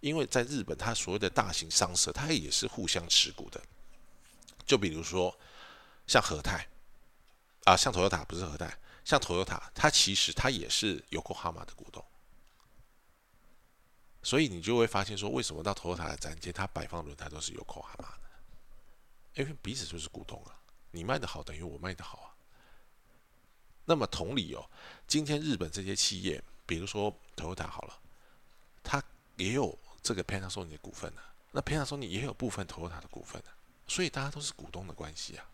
[0.00, 3.58] 因为在日本，它所谓的大型商社，它也是互相持股的。
[4.66, 5.34] 就比如说
[6.06, 6.66] 像和泰
[7.66, 12.02] 啊，像 Toyota 不是和泰，像 Toyota，它其实它也是有过哈马的股东。
[14.22, 18.22] 所以你就会发现说，为什么到 Toyota 的展间，它摆放轮胎都是有口哈马的？
[19.34, 20.54] 因为彼此就是股东啊。
[20.92, 22.30] 你卖的好，等于我卖的好啊。
[23.84, 24.70] 那么同理哦，
[25.08, 27.98] 今天日本这些企业，比如说 Toyota 好了，
[28.84, 29.02] 它
[29.36, 33.48] 也有这个 Panasonic 的股份的，那 Panasonic 也有部分 Toyota 的股份的，
[33.88, 35.44] 所以大家都是股东的关系啊。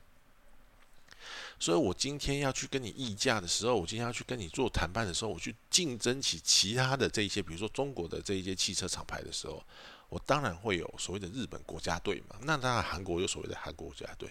[1.62, 9.64] 所以我今天要去跟你议价的时候，我今天要去跟你做谈判的时候，我去竞争起其他的这一些，比如说中国的这一些汽车厂牌的时候，
[10.08, 12.34] 我当然会有所谓的日本国家队嘛。
[12.40, 14.28] 那当然韩国有所谓的韩国国家队。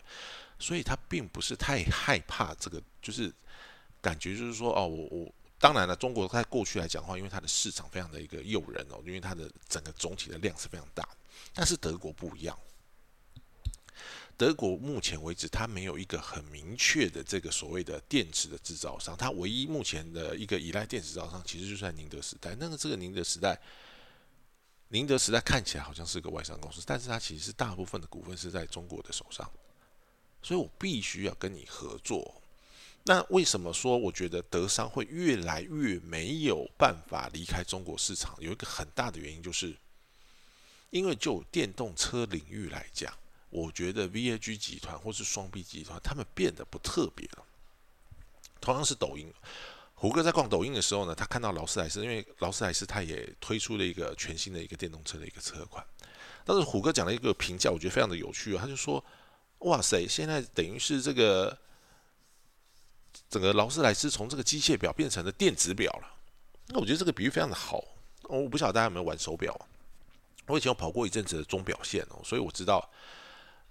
[0.60, 3.34] 所以他并不是太害怕这个，就是
[4.02, 11.08] 感觉就是说，哦，我我当然了，中国在过去来讲的话，因为它的市场非常的一个诱人哦，因为它的整个总体的量是非常大。
[11.54, 12.60] 但是德国不一样，
[14.38, 22.56] 德国目前为止它没有一个很明确的这个所谓的电池的制造商，它唯一目前的一个依赖电池制造商，其实就是在宁德时代。
[22.60, 23.60] 那个这个宁德时代，
[24.90, 29.50] 宁德时代看起来好像是个外商公司，但是它其实是大部分的股份是在中国的手上。
[30.42, 32.42] 所以我必须要跟你合作。
[33.04, 38.36] 那为什么说我觉得德商会越来越没有办法离开中国市场？
[38.40, 39.76] 有一个很大的原因，就是
[40.90, 43.12] 因为就电动车领域来讲，
[43.52, 47.46] 我觉得 VAG 集团或是双 B 集团，他们变得不特别了。
[48.60, 49.32] 同样是抖音，
[49.94, 55.86] 胡歌在逛抖音的时候呢，他看到劳斯莱斯，因为劳斯莱斯他也推出了一个全新的一个电动车的一个车款。
[56.44, 59.04] 但是虎哥讲了一个评价，我觉得非常的有趣啊，他就说。
[59.64, 60.08] 哇塞！
[60.08, 61.56] 现在等于是这个
[63.30, 66.16] 整个劳斯莱斯从这个机械表变成了电子表了。
[66.70, 67.80] 那我觉得这个比喻非常的好。
[68.24, 69.56] 我不晓得大家有没有玩手表？
[70.48, 72.90] 我以前有跑过一阵子的钟表线哦，所以我知道，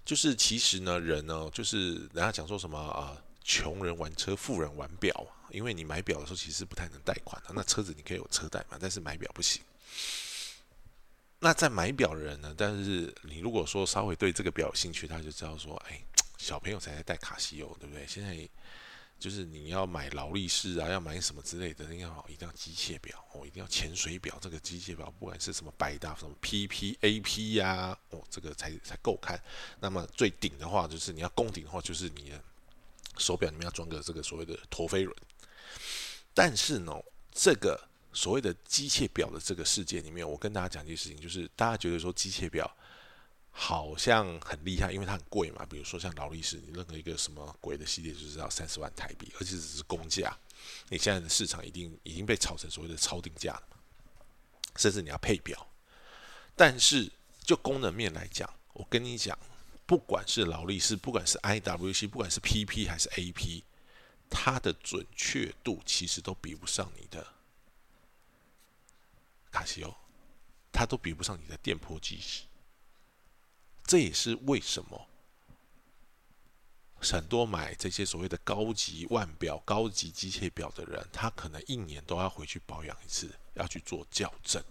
[0.03, 5.27] 就是其实呢，人呢，就是人家讲说什么啊，穷人玩车，富人玩表。
[5.51, 9.61] 因为你买表的时候其实不太能贷款的，那车子你可以有车贷嘛，但是买表不行。
[11.39, 12.55] 那在买表的人呢？
[12.57, 16.01] 但是你如果说稍微对这个表有兴趣，他就知道说，哎，
[16.37, 18.07] 小朋友才在戴卡西欧，对不对？
[18.07, 18.33] 现在
[19.21, 24.37] 就是你要买劳力士啊，要买什么之类的，要一定要机械表哦，一定要潜水表。
[24.41, 29.41] 这个机械表不管是什么百搭什么 PP、AP 呀，哦，这个才才够看。
[29.79, 32.43] 那么最顶的话，就是你要攻顶的话，就是你的
[33.17, 35.15] 手表里面要装个这个所谓的陀飞轮。
[36.33, 36.93] 但是呢，
[37.31, 37.87] 这个。
[38.13, 42.69] 所谓的机械表的这个世界里面，我跟大家讲一件事情，就是大家觉得说机械表
[43.51, 45.65] 好像很厉害，因为它很贵嘛。
[45.65, 50.35] 比如说像劳力士，你任何一个什么鬼的系列，就是要三十万台币，而且只是公价。
[50.89, 53.63] 你现在的市场一定已经被炒成所谓的超定价了，
[54.77, 55.67] 甚至你要配表。
[56.55, 57.11] 但是
[57.43, 59.37] 就功能面来讲，我跟你讲，
[59.85, 63.63] 不管是劳力士，不管是 IWC，不管是 PP 还是 AP，
[64.29, 67.25] 它的准确度其实都比不上你的。
[69.51, 69.93] 卡西欧，
[70.71, 72.43] 它都比不上你的电波计时。
[73.83, 75.07] 这也是为什么
[76.99, 84.63] 很多买这些所谓的高级腕表、高级机械表的人，他可能一年都要回去保养一次，要去做校正，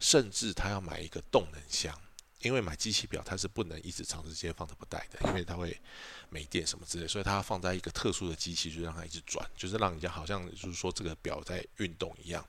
[0.00, 1.96] 甚至他要买一个动能箱，
[2.40, 5.80] 因为买机器表它是不能一直长时间放着不带的，因为它会
[6.28, 12.46] 没电什么之类，所以它放在一个特殊的机器，就让它一直转，就是让人家好像就是说这个表在运动一样。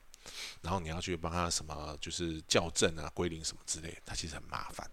[0.61, 4.89] 然后你要去帮他什么，就是校正啊、归零什么之类，他其实很麻烦。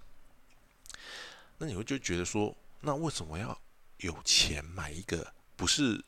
[1.64, 3.58] 那你会就觉得说，那为什么要
[3.96, 6.04] 有钱买一个不是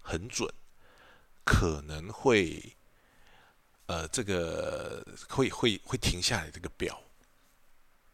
[0.00, 0.52] 很准，
[1.44, 2.76] 可能会
[3.86, 7.00] 呃这个会会会停下来这个表？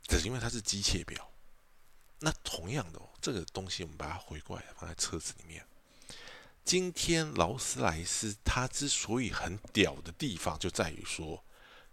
[0.06, 1.32] 只是因为它是机械表。
[2.18, 5.64] 那同样的，这个东西我们把它回过来放在车子里面。
[6.62, 11.42] 今天劳斯莱斯它之所以很屌的地方，就在于说，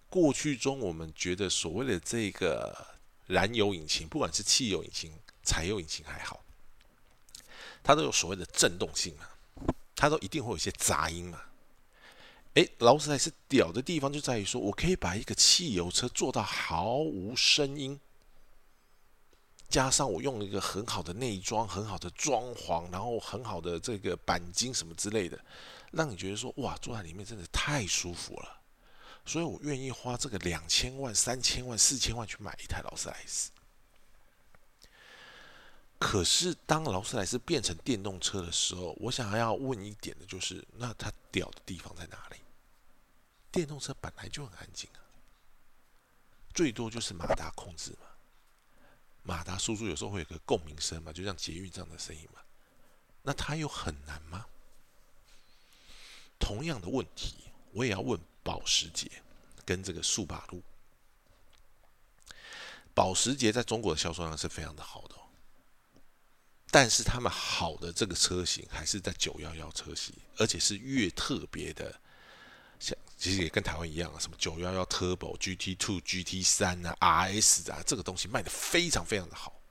[0.10, 2.99] 过去中我们觉得所谓的这个
[3.30, 5.14] 燃油引擎，不管是汽油引擎、
[5.44, 6.44] 柴油引擎还好，
[7.84, 9.30] 它都有所谓的震动性嘛，
[9.96, 11.40] 它都一定会有一些杂音嘛。
[12.56, 18.00] 诶，劳斯莱斯屌的地方就在于说，我可以把一个汽油车做到毫无声音。
[19.70, 25.40] 加上我用了一个很好的内装、很好的装潢，然后很好的这个钣金什么之类的，
[25.92, 28.59] 让你觉得说哇，坐在里面真的太舒服了，
[29.30, 33.52] 所以我愿意花这个两千万、三千万、四千万去买一台劳斯莱斯。
[36.00, 42.38] 可是当劳斯莱斯变成电动车的时候，我想要问一点的就是，那它屌的地方在哪里？
[43.52, 45.00] 电动车本来就很安静啊，
[46.52, 48.08] 最多就是马达控制嘛，
[49.22, 52.42] 马达输出有时候会有个共鸣声嘛，就像捷运这样的声音嘛。
[53.22, 54.46] 那它有很难吗？
[56.40, 57.36] 同样的问题，
[57.74, 59.10] 我也要问保时捷
[59.66, 60.62] 跟这个速霸路。
[62.94, 65.16] 保时捷在中国的销售量是非常的好的，
[66.70, 72.00] 但是他们好的这个车型还是在九幺幺车型，而且是越特别的，
[72.78, 79.62] 像其实也跟台湾一样啊，什么九幺幺 Turbo、GT Two、GT 三啊、RS 啊，这个东西卖的非常非常的好。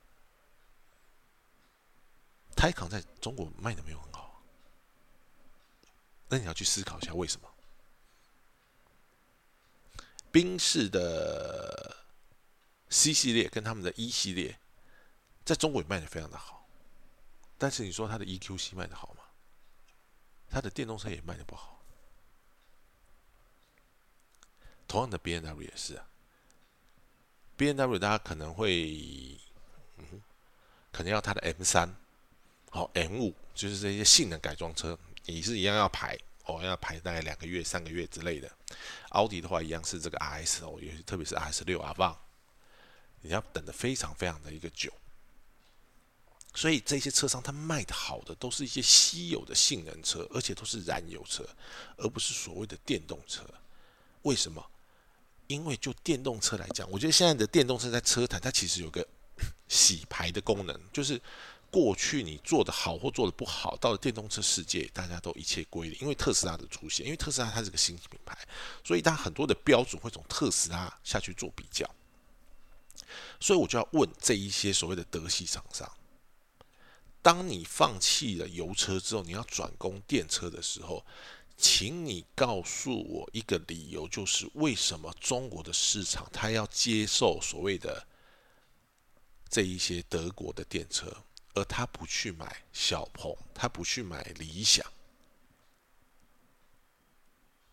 [2.57, 4.43] 泰康在中国卖的没有很好，
[6.29, 7.48] 那你要去思考一下为什么？
[10.39, 11.97] 宾士的
[12.91, 14.57] C 系列跟他们的 E 系列
[15.45, 16.65] 在中国也卖的非常的好，
[17.59, 19.25] 但是你说它的 EQC 卖的好吗？
[20.49, 21.83] 它的电动车也卖的不好。
[24.87, 26.07] 同样的 B N W 也是啊
[27.57, 29.37] ，B N W 大家可能会，
[29.97, 30.23] 嗯，
[30.93, 31.93] 可能要它的 M 三。
[32.71, 36.17] 好，M 五就是这些性能改装车，也是一样要排
[36.49, 38.51] 哦，要排大概两个月、三个月之类的。
[39.11, 42.17] 奥迪的话，一样是这个 RS 哦，也特别是 RS 六 a v a n
[43.21, 44.91] 你要等的非常非常的一个久。
[46.55, 51.47] 所以这些车商他卖的好的，都是一些稀有的性能车，而且都是燃油车，
[51.99, 53.45] 而不是所谓的电动车。
[54.23, 54.65] 为什么？
[55.49, 59.07] 因为就电动车来讲，我觉得现在的电动车在车坛，它其实有个
[59.69, 61.21] 洗牌的功能，就是。
[61.71, 65.99] 过去你做的好或做的不好，到了电动车世界，大家都一切归零。
[66.01, 68.37] 因为特斯拉的出现，因为特斯拉它是个新品牌，
[68.83, 71.89] 所以它很多的标准会从特斯拉下去做比较。
[73.41, 75.91] 所以我就要问这一些所谓的德系厂商：，
[77.23, 81.05] 当你放弃了油车之后，你要转攻电车的时候，
[81.57, 88.07] 请你告诉我一个理由，就是为什么中国的市场它要接受所谓的
[89.49, 91.15] 这一些德国的电车？
[91.55, 94.85] 而他不去买小鹏，他不去买理想，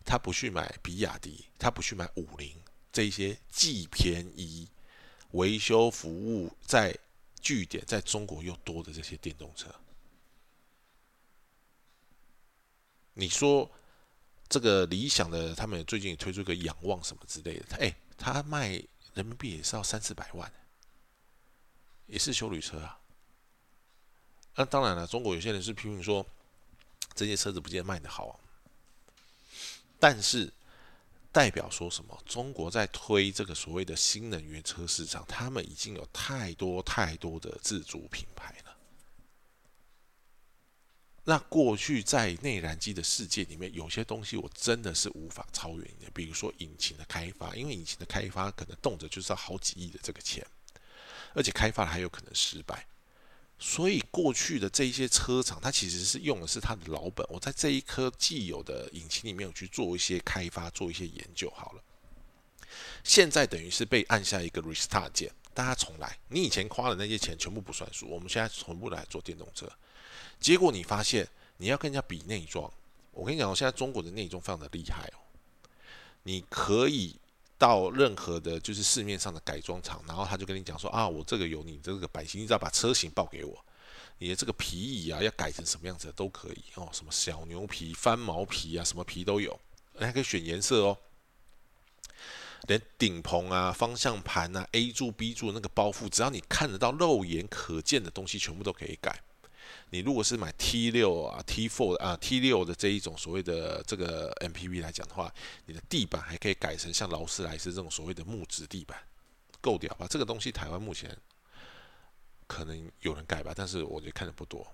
[0.04, 2.60] 他不去买比亚迪，他不去买五菱，
[2.92, 4.68] 这些既便宜、
[5.32, 6.96] 维修服务在
[7.40, 9.72] 据点在中国又多的这些电动车，
[13.14, 13.70] 你说
[14.48, 18.70] 这个理想的，他们最近推出个仰望什么之类的，哎，他卖
[19.14, 20.52] 人民币也是要三四百万，
[22.06, 23.00] 也是修旅车啊。
[24.56, 26.26] 那当然了，中国有些人是批评说
[27.14, 28.40] 这些车子不见得卖的好，
[30.00, 30.52] 但是
[31.30, 32.18] 代表说什么？
[32.24, 38.76] 中国在推这个所谓的新能源车市场，他们已经有太多太多的自主品牌了。
[41.24, 50.46] 那过去在内燃机的世界里面，有些东西我真的是无法超越你的，比如说引擎的开发，因为引擎的开发可能动辄就是要好几亿的这个钱，
[51.34, 52.86] 而且开发了还有可能失败。
[53.58, 57.26] 所以过去的这一些车厂，它其实是用的是它的老本。
[57.30, 61.50] 我在这一颗既有的引擎里面有去做一些开发，做一些研究。
[61.56, 61.82] 好了，
[63.02, 66.18] 现在等于是被按下一个 restart 键，大家重来。
[66.28, 69.66] 你以前花的那些钱全部不算数，我们现在全部来做电动车。
[70.38, 72.70] 结果你发现你要跟人家比内装，
[73.12, 75.18] 我跟你讲，现在中国的内装非常的厉害哦，
[76.24, 77.16] 你可以。
[77.58, 83.64] 到任何的，就是市面上的改装厂，然后他就跟你讲说啊，我这个有你这个版型，你只要把车型报给我，
[84.18, 89.58] 你的这个皮椅啊要改成什么样子都可以哦，什么小牛皮、翻毛皮啊，什么皮都有，
[89.98, 90.98] 还可以选颜色哦，
[92.68, 99.22] 连顶棚啊、方向盘啊、A 柱、B 柱那个包覆，只要你看得到、肉眼可见的东西，全部都可以改。
[99.90, 105.32] 你如果是买 T 六啊、T four 啊、T 六的这一种所谓的这个 MPV 来讲的话，
[105.66, 108.98] 你的地板还可以改成像劳斯莱斯这种所谓的木质地板，
[109.60, 110.06] 够屌吧？
[110.08, 111.16] 这个东西台湾目前
[112.46, 114.66] 可能有人改吧，但是我觉得看的不多。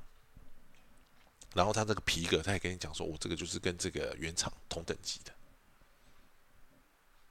[1.54, 5.32] 然后他这个皮革，他也跟你讲说，我这个就是跟这个原厂同等级的，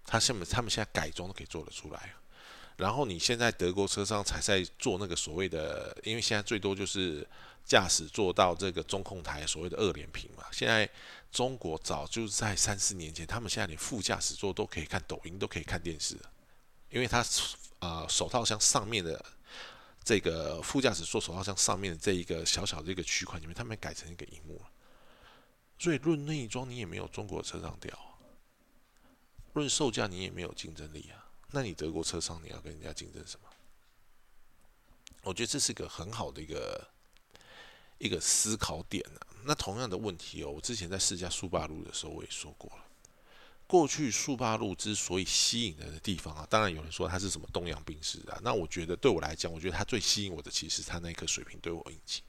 [0.06, 2.14] 他现在他们现在改装都可以做得出来。
[2.78, 7.28] 然后你现在德国车商才在做那个所谓的，因为现在最多就是
[7.66, 10.46] 驾驶座到这个中控台所谓的二连屏嘛。
[10.52, 10.90] 现在
[11.32, 16.18] 中国早就在三四年前，他们现在连副驾驶座都可以看抖音，都可以看电视，
[16.90, 17.26] 因为它
[17.80, 19.24] 啊手套箱上面的
[20.04, 24.70] 这个副驾驶座手套箱上面的这一个小小的一个区块里面，他们改成一个荧幕了。
[25.80, 27.98] 所以论内装你也没有中国车上屌，
[29.54, 31.32] 论售价你也没有竞争力啊。
[31.52, 33.48] 那你德国车商你要跟人家竞争什么？
[35.24, 36.88] 我觉得这是个很好的一个
[38.02, 39.20] 一个思考点呢。
[39.44, 42.84] 那同样的问题哦，我之前在试驾速霸路的时候，我也说过了。
[43.68, 48.38] 过去速霸路之所以吸引人的地方啊，当然有人说它是什么东洋兵士啊。
[48.44, 52.22] 那我觉得对我来讲，我觉得它最吸引我的其实它那颗水平对我引擎。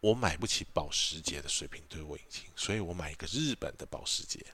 [0.00, 4.44] 我买不起保时捷的水平对我引擎，所以我买一个日本的保时捷。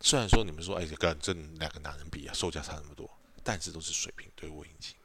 [0.00, 3.08] 虽然说你们说，哎，跟这两个男人比啊，售价差那么多，
[3.44, 4.96] 但是都是水平对我引擎。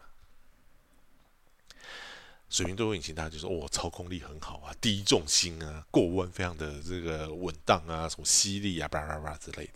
[2.49, 9.73] 水平对我引擎，大家就说，哦，操控力很好啊，低重心啊，过弯非常的这个稳当啊，什么吸力啊，叭叭叭之类的。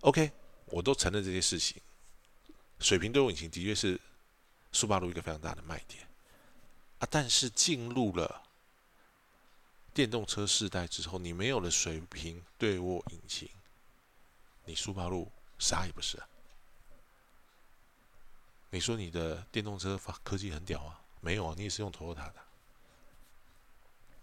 [0.00, 0.30] OK，
[0.66, 1.82] 我都承认这些事情。
[2.78, 4.00] 水平对我引擎的确是
[4.72, 6.06] 速霸路一个非常大的卖点
[6.98, 8.42] 啊，但是进入了
[9.92, 13.48] 电动车时代之后，你没有了水平对我引擎。
[14.64, 16.28] 你速八路啥也不是啊！
[18.70, 21.00] 你说你的电动车发科技很屌啊？
[21.24, 22.34] 没有啊，你也是用 Toyota 的。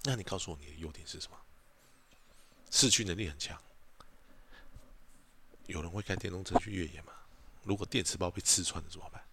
[0.04, 1.38] 那你告诉我你的优点是什么？
[2.70, 3.60] 市区能力很强。
[5.66, 7.14] 有人会开电动车去越野吗？
[7.64, 9.24] 如果电池包被刺穿了怎么办？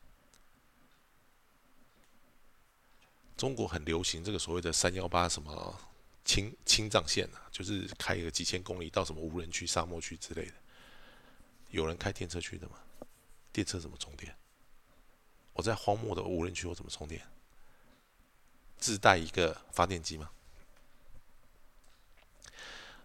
[3.36, 5.78] 中国很流行这个所谓的三幺八什么
[6.24, 10.54] 青青藏线啊，就是开一个几千公里到什么无人区、沙漠区之类的。
[11.70, 12.78] 有人开电车去的吗？
[13.52, 14.34] 电车怎么充电？
[15.52, 17.26] 我在荒漠的无人区，我怎么充电？
[18.78, 20.30] 自带一个发电机吗？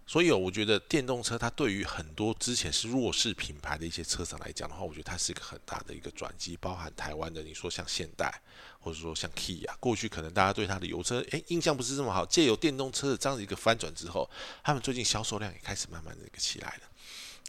[0.05, 6.57] 所以，我觉得电动车它对于很多之前是弱势品牌的一些车厂来讲的话，我觉得它是一个很大的一个转机。
[6.57, 8.41] 包含台湾的，你说像现代，
[8.80, 14.30] 或者说像 Kia，过去可能大家对它的油车诶印象不是这么好，借由电动车的这样的一个翻转之后，
[14.61, 16.82] 他们最近销售量也开始慢慢的一个起来了。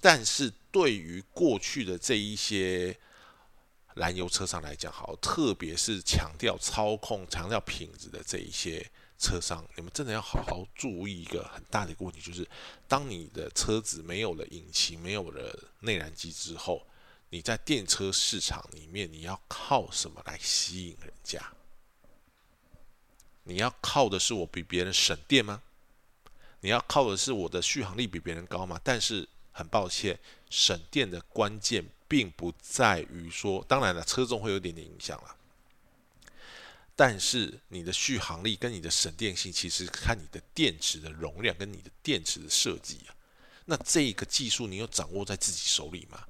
[0.01, 2.97] 但是对于过去的这一些
[3.95, 8.85] 燃油车上来讲，好，特别是强调操控、强调品质的这一些
[9.19, 12.47] 车商，你们真的要好好注意一个很大的一个问题，就是
[12.89, 16.85] 当你的车子没有了引擎、没有了内燃机之后，
[17.31, 21.41] 你在电车市场里面，你要靠什么来吸引人家？
[23.45, 25.63] 你要靠的是我比别人省电吗？
[26.61, 28.81] 你要靠的是我的续航力比别人高吗？
[28.83, 30.19] 但是很抱歉，
[30.51, 31.85] 省电的关键
[32.15, 35.37] 并不在于说，当然了，车重会有点点影响了。
[36.95, 43.11] 但是你的续航力跟你的省电性，其实看你的电池的容量跟你的电池的设计啊。
[43.65, 46.25] 那这个技术你有掌握在自己手里吗？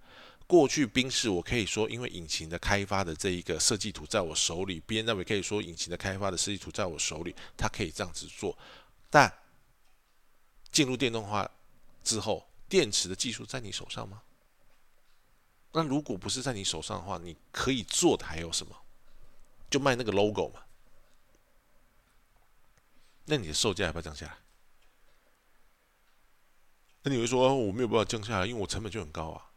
[0.46, 8.56] 过去宾士我可以说，因为引擎的开发的这一个设计图在我手里，B N W 可以说引擎的开发的设计图在我手里，它可以这样子做。
[9.10, 9.30] 但
[10.72, 11.46] 进入电动化
[12.02, 14.22] 之后，电池的技术在你手上吗？
[15.76, 18.76] 那如果不是在你手上的话，你可以做的还有什么？
[19.68, 20.62] 就卖那个 logo 嘛。
[23.24, 24.38] 那你的售价要不要降下来？
[27.02, 29.50] 那你会说我没有办法降下来，因为我成本就很高啊。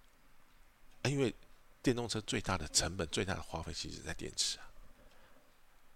[1.04, 1.36] 啊，因为
[1.84, 4.66] 电动车最大的成本、最大的花费其实在电池啊。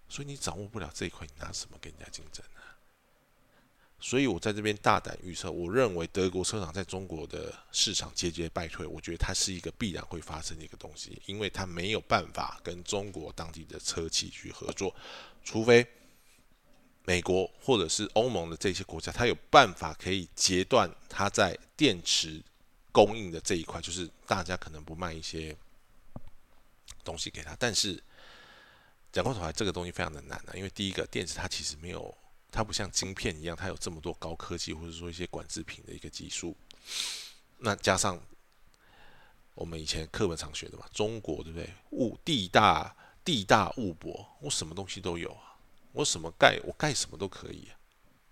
[0.07, 2.61] 所以你掌握不了这一块，你拿什么跟人家竞争呢？
[4.03, 14.93] 所以我在这边大胆预测，我认为德国车厂在中国的市场节节败退，我觉得它是一个必然会发生的一个东西，因为它没有办法跟中国当地的车企去合作，
[15.43, 15.87] 除非
[17.05, 22.41] 美国或者是欧盟的这些国家，它有办法可以截断它在电池
[22.91, 25.55] 供应的这一块，就是大家可能不卖一些
[27.03, 27.55] 东西给他。
[27.59, 28.03] 但是
[29.11, 32.17] 讲过头来，这个东西非常的难啊，因为第一个电池它其实没有。
[32.51, 36.53] 它不像晶片一样，它有这么多高科技或者说一些管制品的一个技术。
[37.59, 38.21] 那加上
[39.55, 41.69] 我们以前课本常学的嘛，中国对不对？
[41.91, 42.93] 物地大
[43.23, 45.55] 地大物博，我什么东西都有啊，
[45.93, 47.69] 我什么盖我盖什么都可以。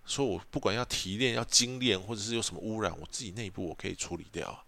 [0.05, 4.65] 所以我不管要提炼、要精炼，或者是有什么污染，我自己内部我可以处理掉。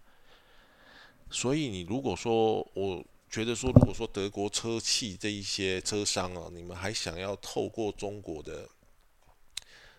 [1.30, 8.66] 所以你如果说，我觉得说，如果说德国车企这一些车商啊，你们还想要透过中国的。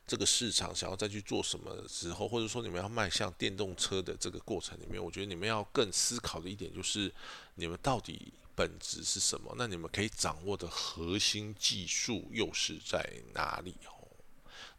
[0.05, 7.11] 这个市场想要再去做什么时候，或者说你们要迈向电动车的这个过程里面，我觉得你们要更思考的一点就是，
[7.55, 9.53] 你们到底本质是什么？
[9.57, 13.73] 那你们可以掌握的核心技术又是在哪里？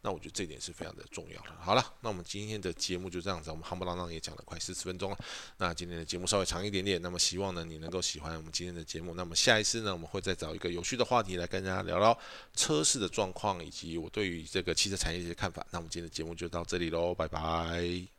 [0.05, 1.49] 那我觉得这点是非常的重要的。
[1.59, 5.17] 好了，那我们今天的节目就这样子，我们夯不啷当也讲了快四十分钟了。
[5.57, 9.15] 那今天的节目稍微长一点点，那么希望呢你能够喜欢我们今天的节目。
[9.15, 12.15] 那么下一次呢，我们会再找一个有趣的话题来跟大家聊聊
[12.55, 15.65] 车市的状况，以及我对于这个汽车产业的看法。
[15.71, 18.14] 那我们今天的节目就到这里喽，拜拜。